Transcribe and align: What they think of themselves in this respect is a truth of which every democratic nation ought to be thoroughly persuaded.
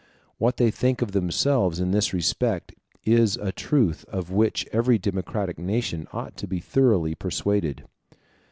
What 0.39 0.57
they 0.57 0.71
think 0.71 1.03
of 1.03 1.11
themselves 1.11 1.79
in 1.79 1.91
this 1.91 2.11
respect 2.11 2.73
is 3.05 3.37
a 3.37 3.51
truth 3.51 4.03
of 4.05 4.31
which 4.31 4.65
every 4.71 4.97
democratic 4.97 5.59
nation 5.59 6.07
ought 6.11 6.35
to 6.37 6.47
be 6.47 6.57
thoroughly 6.57 7.13
persuaded. 7.13 7.83